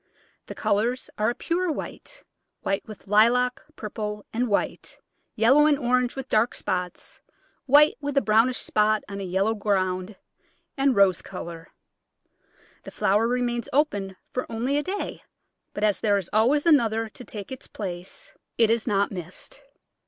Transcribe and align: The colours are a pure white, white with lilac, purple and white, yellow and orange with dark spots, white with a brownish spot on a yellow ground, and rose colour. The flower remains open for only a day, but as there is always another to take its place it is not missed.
The 0.47 0.55
colours 0.55 1.11
are 1.19 1.29
a 1.29 1.35
pure 1.35 1.71
white, 1.71 2.23
white 2.61 2.81
with 2.87 3.07
lilac, 3.07 3.61
purple 3.75 4.25
and 4.33 4.47
white, 4.47 4.97
yellow 5.35 5.67
and 5.67 5.77
orange 5.77 6.15
with 6.15 6.27
dark 6.27 6.55
spots, 6.55 7.21
white 7.67 7.97
with 8.01 8.17
a 8.17 8.21
brownish 8.23 8.57
spot 8.57 9.03
on 9.07 9.19
a 9.19 9.23
yellow 9.23 9.53
ground, 9.53 10.15
and 10.75 10.95
rose 10.95 11.21
colour. 11.21 11.67
The 12.83 12.89
flower 12.89 13.27
remains 13.27 13.69
open 13.71 14.15
for 14.33 14.51
only 14.51 14.75
a 14.79 14.81
day, 14.81 15.21
but 15.71 15.83
as 15.83 15.99
there 15.99 16.17
is 16.17 16.31
always 16.33 16.65
another 16.65 17.07
to 17.09 17.23
take 17.23 17.51
its 17.51 17.67
place 17.67 18.33
it 18.57 18.71
is 18.71 18.87
not 18.87 19.11
missed. 19.11 19.61